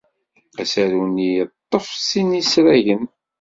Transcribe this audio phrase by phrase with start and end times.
[0.61, 3.03] Asaru-nni yeḍḍef sin n yisragen.